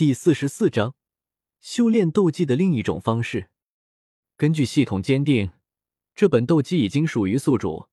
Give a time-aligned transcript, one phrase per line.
[0.00, 0.94] 第四十四章，
[1.60, 3.50] 修炼斗技的另一种方式。
[4.34, 5.52] 根据系统鉴定，
[6.14, 7.90] 这本斗技已经属于宿主，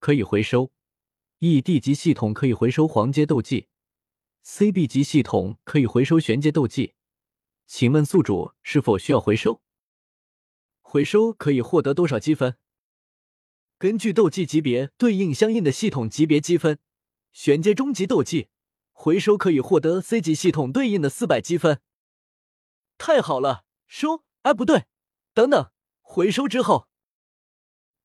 [0.00, 0.72] 可以回收。
[1.38, 3.68] E D 级系统可以回收黄阶斗技
[4.42, 6.94] ，C B 级系统可以回收玄阶斗技。
[7.68, 9.62] 请问宿主是否需要回收？
[10.82, 12.56] 回收可以获得多少积分？
[13.78, 16.80] 根据斗技级别对应相应的系统级别积分。
[17.30, 18.48] 玄阶中级斗技
[18.98, 21.82] 回收可以获得 C 级系统对应的四百积分。
[22.96, 24.24] 太好了，收！
[24.40, 24.86] 哎，不对，
[25.34, 26.88] 等等，回收之后，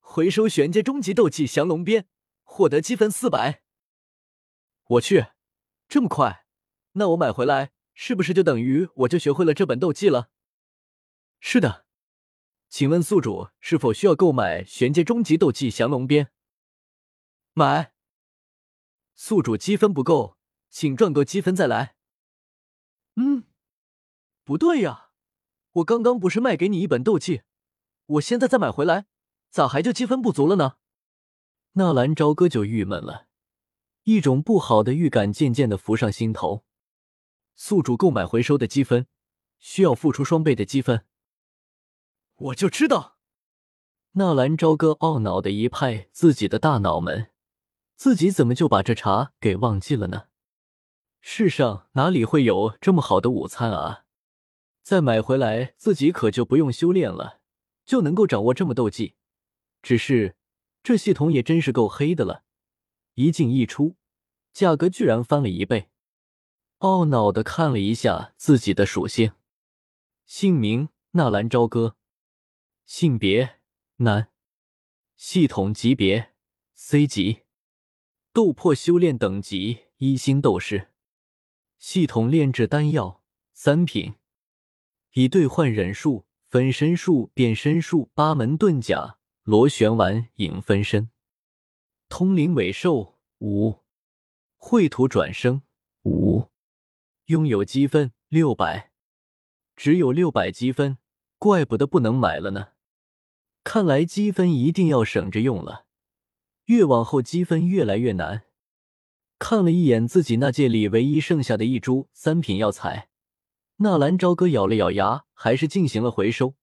[0.00, 2.06] 回收玄阶终极斗技降龙鞭，
[2.42, 3.62] 获得积分四百。
[4.84, 5.28] 我去，
[5.88, 6.44] 这么快？
[6.92, 10.28] 那我买回来是不是就等于我就学会了这本斗技了？
[11.40, 11.86] 是的。
[12.68, 16.30] 请问宿主是否需要购买玄阶终极斗技降龙鞭？
[17.54, 17.94] 买。
[19.14, 20.36] 宿主积分不够，
[20.72, 21.96] 请赚够积分再来。
[23.16, 23.44] 嗯，
[24.42, 25.10] 不对呀，
[25.72, 27.42] 我刚刚不是卖给你一本斗技，
[28.06, 29.04] 我现在再买回来，
[29.50, 30.78] 咋还就积分不足了呢？
[31.72, 33.28] 纳兰朝歌就郁闷了，
[34.04, 36.64] 一种不好的预感渐渐的浮上心头。
[37.54, 39.06] 宿主购买回收的积分，
[39.58, 41.04] 需要付出双倍的积分。
[42.36, 43.18] 我就知道，
[44.12, 47.30] 纳兰朝歌懊恼的一拍自己的大脑门，
[47.94, 50.28] 自己怎么就把这茬给忘记了呢？
[51.24, 54.04] 世上哪里会有这么好的午餐啊？
[54.82, 57.40] 再买回来，自己可就不用修炼了，
[57.86, 59.14] 就能够掌握这么斗技。
[59.82, 60.34] 只是
[60.82, 62.42] 这系统也真是够黑的了，
[63.14, 63.94] 一进一出，
[64.52, 65.90] 价格居然翻了一倍。
[66.80, 69.32] 懊恼的看了一下自己的属性，
[70.26, 71.96] 姓名纳兰朝歌。
[72.84, 73.60] 性别
[73.98, 74.32] 男，
[75.16, 76.32] 系统级别
[76.74, 77.42] C 级，
[78.32, 80.88] 斗破修炼等级一星斗士，
[81.82, 84.14] 系统炼制丹药三品，
[85.14, 91.10] 以兑换忍术、分身术、变身术、八门遁甲、螺旋丸影分身，
[92.08, 93.80] 通灵尾兽五，
[94.56, 95.62] 绘图转生
[96.04, 96.50] 五，
[97.24, 98.92] 拥有积分六百，
[99.74, 100.98] 只有六百积分，
[101.36, 102.68] 怪不得不能买了呢。
[103.64, 105.86] 看来积分一定要省着用了，
[106.66, 108.44] 越往后积分越来越难。
[109.42, 113.08] 看了一眼自己那界里唯一剩下的一株三品药材，
[113.78, 116.54] 纳兰朝歌咬了咬牙，还是进行了回收，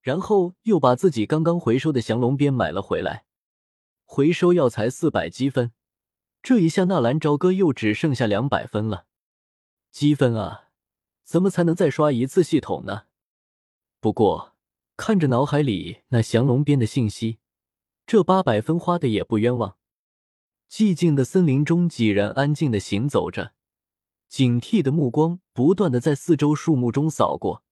[0.00, 3.24] 然后又把自己刚刚回收的降龙鞭买了回来。
[4.04, 5.72] 回收药材四百积分，
[6.40, 9.06] 这一下纳兰朝歌又只剩下两百分了。
[9.90, 10.68] 积分啊，
[11.24, 13.06] 怎么才能再刷一次系统呢？
[13.98, 14.54] 不过。
[14.96, 17.40] 看着脑海里那降龙鞭的信息，
[18.06, 19.76] 这八百分花的也不冤枉。
[20.76, 23.52] 寂静的森林中，几人安静的行走着，
[24.26, 27.62] 警惕的目光不断的在四周树木中扫过，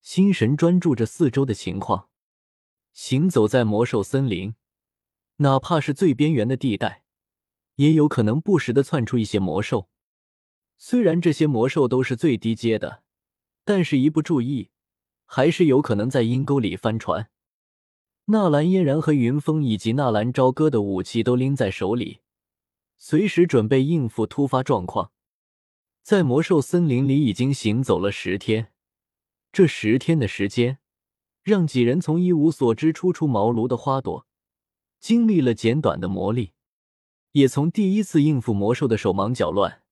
[0.00, 2.08] 心神专注着四周的情况。
[2.94, 4.54] 行走在魔兽森林，
[5.36, 7.04] 哪怕是最边缘的地带，
[7.74, 9.90] 也有可能不时的窜出一些魔兽。
[10.78, 13.02] 虽然这些魔兽都是最低阶的，
[13.66, 14.70] 但是一不注意。
[15.26, 17.28] 还是有可能在阴沟里翻船。
[18.26, 22.20] 纳兰嫣然和云峰以及纳兰朝歌的武器都拎在手里，
[22.96, 25.12] 随时准备应付突发状况。
[26.02, 28.72] 在魔兽森林里已经行走了十天，
[29.52, 30.78] 这十天的时间，
[31.42, 34.26] 让几人从一无所知、初出茅庐的花朵，
[34.98, 36.52] 经历了简短的磨砺，
[37.32, 39.82] 也从第一次应付魔兽的手忙脚乱，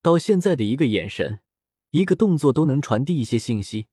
[0.00, 1.40] 到现在的一个眼神、
[1.90, 3.88] 一个动作都能传递一些信息。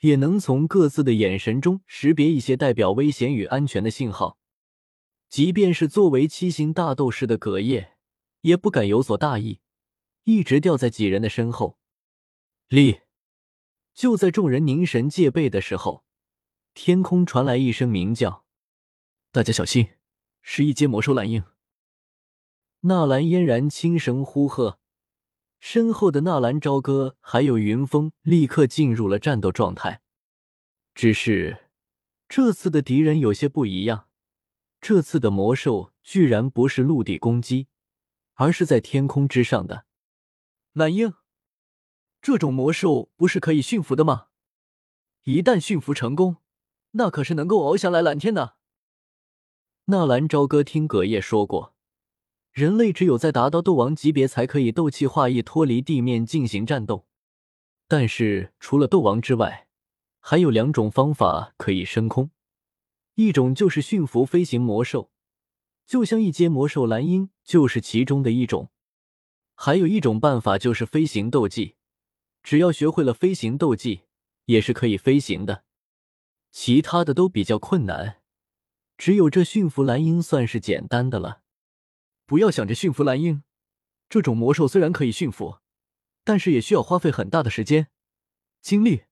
[0.00, 4.38] 也能从各自的眼神中识别一些代表危险与安全的信号，
[5.28, 7.96] 即便是作为七星大斗士的葛叶，
[8.42, 9.60] 也不敢有所大意，
[10.24, 11.78] 一直吊在几人的身后。
[12.68, 13.00] 立！
[13.94, 16.04] 就在众人凝神戒备的时候，
[16.74, 18.44] 天空传来一声鸣叫
[19.30, 19.90] ：“大家小心，
[20.42, 21.44] 是一阶魔兽蓝鹰！”
[22.86, 24.80] 纳兰嫣然轻声呼喝。
[25.66, 30.02] 身后的纳兰朝歌还有云峰立刻进入了战斗状态，
[30.94, 31.70] 只是
[32.28, 34.06] 这次的敌人有些不一样，
[34.78, 37.68] 这次的魔兽居然不是陆地攻击，
[38.34, 39.86] 而是在天空之上的
[40.74, 41.14] 蓝鹰。
[42.20, 44.26] 这种魔兽不是可以驯服的吗？
[45.22, 46.36] 一旦驯服成功，
[46.90, 48.56] 那可是能够翱翔来蓝天的。
[49.86, 51.73] 纳兰朝歌听葛叶说过。
[52.54, 57.04] 人类只有在达到斗王级别，才可以斗气化翼脱离地面进行战斗。
[57.88, 59.66] 但是除了斗王之外，
[60.20, 62.30] 还有两种方法可以升空，
[63.16, 65.10] 一种就是驯服飞行魔兽，
[65.84, 68.70] 就像一阶魔兽蓝鹰就是其中的一种。
[69.56, 71.74] 还有一种办法就是飞行斗技，
[72.44, 74.02] 只要学会了飞行斗技，
[74.44, 75.64] 也是可以飞行的。
[76.52, 78.18] 其他的都比较困难，
[78.96, 81.40] 只有这驯服蓝鹰算是简单的了。
[82.34, 83.44] 不要想着驯服蓝鹰，
[84.08, 85.60] 这种魔兽虽然可以驯服，
[86.24, 87.92] 但是也需要花费很大的时间、
[88.60, 89.04] 精力，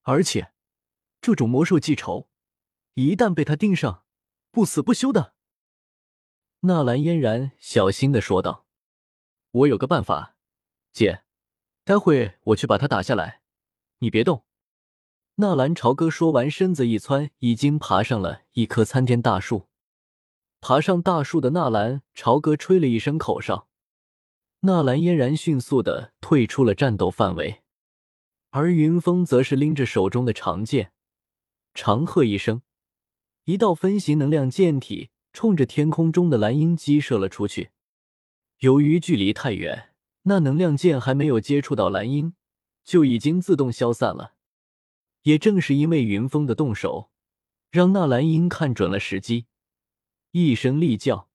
[0.00, 0.54] 而且
[1.20, 2.30] 这种魔兽记仇，
[2.94, 4.04] 一旦被他盯上，
[4.50, 5.34] 不死不休的。
[6.60, 8.64] 纳兰嫣然小心的说道
[9.52, 10.38] ：“我有个办法，
[10.90, 11.24] 姐，
[11.84, 13.42] 待会我去把他打下来，
[13.98, 14.46] 你别动。”
[15.36, 19.68] 纳兰朝歌说完，身子一窜，已经爬上了一棵参天大树。
[20.66, 23.68] 爬上大树的纳兰朝歌吹了一声口哨，
[24.60, 27.60] 纳兰嫣然迅速的退出了战斗范围，
[28.48, 30.92] 而云峰则是拎着手中的长剑，
[31.74, 32.62] 长喝一声，
[33.44, 37.72] 一道分形能量剑体冲着天空中的蓝鹰击射了出去。
[38.60, 39.90] 由于距离太远，
[40.22, 42.32] 那能量剑还没有接触到蓝鹰，
[42.82, 44.32] 就已经自动消散了。
[45.24, 47.10] 也正是因为云峰的动手，
[47.70, 49.44] 让纳兰鹰看准了时机，
[50.36, 51.28] 一声厉叫，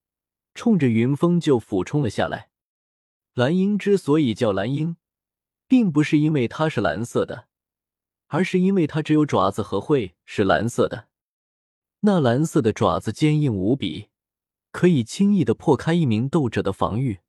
[0.54, 2.50] 冲着云峰就俯冲了下来。
[3.34, 4.98] 蓝鹰之所以叫蓝鹰，
[5.70, 7.48] 并不是因为它是蓝色的，
[8.28, 11.08] 而是因为它只有爪子和喙是蓝色的。
[12.02, 14.10] 那蓝色的爪子坚硬无比，
[14.74, 17.20] 可以轻易的破开一名斗者的防御。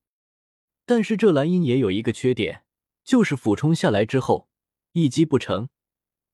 [0.85, 2.65] 但是这蓝鹰也有一个缺点，
[3.05, 4.49] 就是俯冲下来之后
[4.91, 5.69] 一击不成。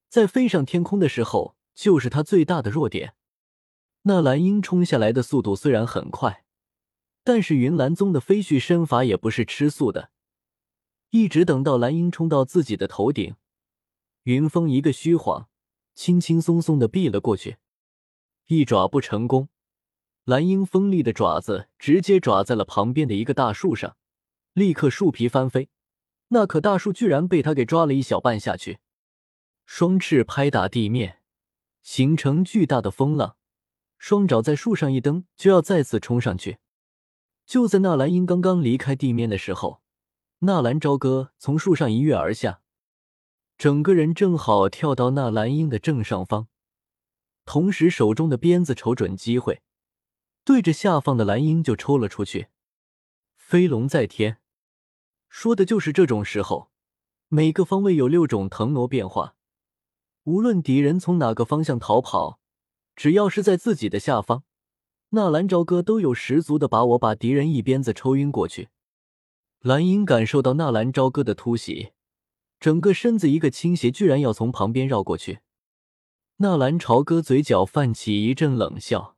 [0.09, 3.16] 在飞上天空的时候，就是它最大的弱点。
[4.09, 6.45] 那蓝鹰冲下来的速度虽然很快，
[7.25, 10.13] 但是云岚宗的飞絮身法也不是吃素的。
[11.11, 13.35] 一直等到蓝鹰冲到自己的头顶，
[14.23, 15.49] 云峰一个虚晃，
[15.93, 17.57] 轻轻松松的避了过去，
[18.47, 19.49] 一爪不成功，
[20.23, 23.97] 蓝鹰锋利的爪子直接爪在了旁边的一个大树上，
[24.53, 25.69] 立刻树皮翻飞，
[26.29, 28.79] 那棵大树居然被他给抓了一小半下去。
[29.65, 31.23] 双翅拍打地面，
[31.83, 33.37] 形成巨大的风浪；
[33.99, 36.59] 双爪在树上一蹬，就要再次冲上去。
[37.45, 39.81] 就在纳兰英刚刚离开地面的时候，
[40.41, 42.61] 纳兰朝歌从树上一跃而下，
[43.57, 46.49] 整个人正好跳到纳兰英的正上方，
[47.45, 49.63] 同时手中的鞭子瞅准机会，
[50.45, 52.49] 对着下方的蓝鹰就抽了出去。
[53.37, 54.39] 飞龙在天，
[55.29, 56.71] 说的就是这种时候，
[57.29, 59.37] 每个方位有六种腾挪变化。
[60.25, 62.41] 无论敌人从哪个方向逃跑，
[62.97, 64.43] 只要是在自己的下方，
[65.11, 68.71] 纳兰朝歌都有十足的把握把敌人一鞭子抽晕过去。
[69.61, 71.93] 蓝鹰感受到纳兰朝歌的突袭，
[72.59, 75.41] 整个身子一个倾斜，居然要从旁边绕过去。
[76.39, 79.17] 纳兰朝歌嘴角泛起一阵冷笑：“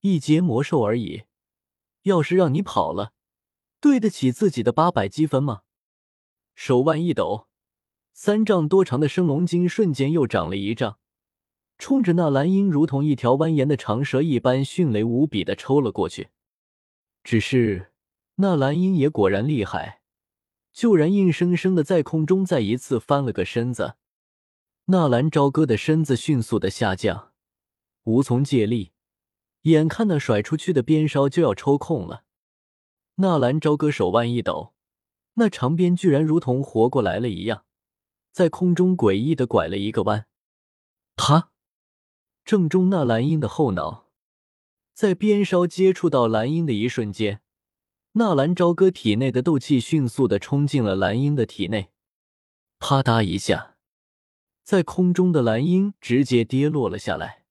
[0.00, 1.24] 一阶魔兽而已，
[2.02, 3.12] 要是让你跑了，
[3.80, 5.62] 对得起自己的八百积分吗？”
[6.54, 7.48] 手腕一抖。
[8.12, 10.98] 三丈多长的升龙筋瞬间又长了一丈，
[11.84, 16.30] 冲着那蓝鹰如同一条蜿蜒的长蛇一般迅雷无比的抽了过去。
[17.22, 17.92] 只是
[18.36, 20.00] 那蓝鹰也果然厉害，
[20.72, 23.96] 就然硬生生的在空中再一次翻了个身子。
[24.86, 27.32] 纳兰朝歌的身子迅速的下降，
[28.04, 28.92] 无从借力，
[29.64, 32.24] 眼看那甩出去的鞭梢就要抽空了。
[33.16, 34.72] 纳兰朝歌手腕一抖，
[35.34, 37.66] 那长鞭居然如同活过来了一样。
[38.32, 40.24] 在空中诡异的拐了一个弯，
[41.14, 41.50] 他
[42.44, 44.06] 正中那蓝鹰的后脑，
[44.92, 47.40] 在鞭梢接触到蓝鹰的一瞬间，
[48.12, 51.88] 纳兰朝歌体内的斗气迅速的冲进了蓝鹰的体内，
[52.78, 53.76] 啪嗒一下，
[54.62, 57.43] 在空中的蓝鹰直接跌落了下来。